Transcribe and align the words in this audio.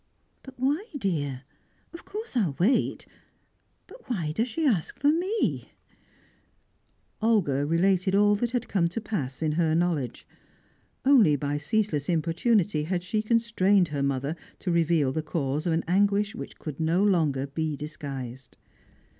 "But 0.41 0.55
why, 0.57 0.83
dear? 0.97 1.43
Of 1.93 2.05
course 2.05 2.35
I 2.35 2.47
will 2.47 2.55
wait; 2.57 3.05
but 3.85 4.09
why 4.09 4.31
does 4.31 4.47
she 4.47 4.65
ask 4.65 4.99
for 4.99 5.09
me?" 5.09 5.73
Olga 7.21 7.63
related 7.67 8.15
all 8.15 8.33
that 8.37 8.49
had 8.49 8.67
come 8.67 8.89
to 8.89 8.99
pass, 8.99 9.43
in 9.43 9.51
her 9.51 9.75
knowledge. 9.75 10.25
Only 11.05 11.35
by 11.35 11.59
ceaseless 11.59 12.09
importunity 12.09 12.85
had 12.85 13.03
she 13.03 13.21
constrained 13.21 13.89
her 13.89 14.01
mother 14.01 14.35
to 14.57 14.71
reveal 14.71 15.11
the 15.11 15.21
cause 15.21 15.67
of 15.67 15.73
an 15.73 15.83
anguish 15.87 16.33
which 16.33 16.57
could 16.57 16.79
no 16.79 17.03
longer 17.03 17.45
be 17.45 17.77
disguised. 17.77 18.57